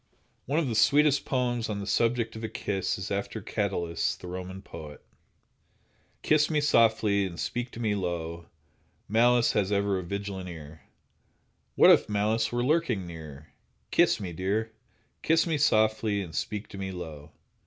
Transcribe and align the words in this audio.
One 0.47 0.57
of 0.57 0.67
the 0.67 0.73
sweetest 0.73 1.25
poems 1.25 1.69
on 1.69 1.77
the 1.77 1.85
subject 1.85 2.35
of 2.35 2.43
a 2.43 2.49
kiss 2.49 2.97
is 2.97 3.11
after 3.11 3.39
Catullus, 3.39 4.15
the 4.15 4.25
Roman 4.25 4.63
poet: 4.63 5.05
Kiss 6.23 6.49
me 6.49 6.59
softly, 6.59 7.23
and 7.27 7.39
speak 7.39 7.69
to 7.73 7.79
me 7.79 7.93
low, 7.93 8.47
Malice 9.07 9.51
has 9.51 9.71
ever 9.71 9.99
a 9.99 10.03
vigilant 10.03 10.49
ear; 10.49 10.81
What 11.75 11.91
if 11.91 12.09
Malice 12.09 12.51
were 12.51 12.65
lurking 12.65 13.05
near? 13.05 13.53
Kiss 13.91 14.19
me, 14.19 14.33
dear! 14.33 14.71
Kiss 15.21 15.45
me 15.45 15.59
softly, 15.59 16.23
and 16.23 16.33
speak 16.33 16.67
to 16.69 16.79
me 16.79 16.91
low. 16.91 17.29